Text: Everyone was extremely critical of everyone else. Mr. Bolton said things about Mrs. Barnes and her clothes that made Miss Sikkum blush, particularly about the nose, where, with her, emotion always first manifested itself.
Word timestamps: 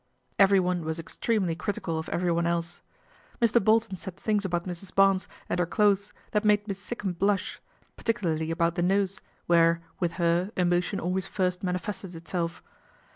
Everyone 0.39 0.83
was 0.83 0.97
extremely 0.97 1.53
critical 1.55 1.99
of 1.99 2.09
everyone 2.09 2.47
else. 2.47 2.81
Mr. 3.39 3.63
Bolton 3.63 3.95
said 3.95 4.17
things 4.17 4.43
about 4.43 4.63
Mrs. 4.63 4.95
Barnes 4.95 5.27
and 5.47 5.59
her 5.59 5.67
clothes 5.67 6.11
that 6.31 6.43
made 6.43 6.67
Miss 6.67 6.79
Sikkum 6.79 7.13
blush, 7.13 7.61
particularly 7.97 8.49
about 8.49 8.73
the 8.73 8.81
nose, 8.81 9.21
where, 9.45 9.81
with 9.99 10.13
her, 10.13 10.49
emotion 10.57 10.99
always 10.99 11.27
first 11.27 11.61
manifested 11.63 12.15
itself. 12.15 12.63